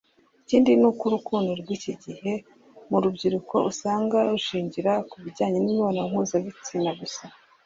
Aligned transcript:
Ikindi 0.43 0.69
ni 0.79 0.85
uko 0.89 1.01
urukundo 1.09 1.49
rw’iki 1.61 1.93
gihe 2.03 2.31
mu 2.89 2.97
rubyiruko 3.03 3.55
usanga 3.71 4.17
rushingira 4.31 4.91
ku 5.09 5.15
bijyanye 5.23 5.57
n’imibonano 5.61 6.07
mpuzabitsina 6.11 6.91
gusa 7.01 7.23